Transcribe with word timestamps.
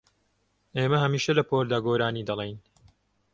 ئێمە 0.77 0.97
هەمیشە 1.03 1.31
لە 1.39 1.43
پۆلدا 1.49 1.77
گۆرانی 1.85 2.27
دەڵێین. 2.29 2.59